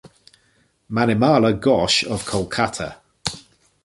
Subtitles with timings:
[0.89, 2.95] Manimala Ghosh of Kolkata.